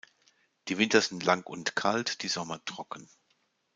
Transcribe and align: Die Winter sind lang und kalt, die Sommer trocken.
Die 0.67 0.79
Winter 0.79 0.99
sind 0.99 1.23
lang 1.25 1.43
und 1.45 1.75
kalt, 1.75 2.23
die 2.23 2.27
Sommer 2.27 2.59
trocken. 2.65 3.07